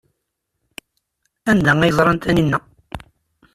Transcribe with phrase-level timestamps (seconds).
[1.51, 2.57] Anda ay ẓran Taninna?